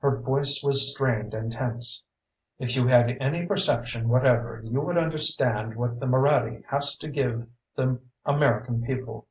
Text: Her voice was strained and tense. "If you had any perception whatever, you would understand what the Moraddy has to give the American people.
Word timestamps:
Her 0.00 0.18
voice 0.20 0.62
was 0.62 0.92
strained 0.92 1.32
and 1.32 1.50
tense. 1.50 2.04
"If 2.58 2.76
you 2.76 2.86
had 2.86 3.16
any 3.18 3.46
perception 3.46 4.10
whatever, 4.10 4.60
you 4.62 4.78
would 4.82 4.98
understand 4.98 5.74
what 5.74 5.98
the 5.98 6.06
Moraddy 6.06 6.64
has 6.68 6.94
to 6.96 7.08
give 7.08 7.48
the 7.76 7.98
American 8.26 8.82
people. 8.82 9.26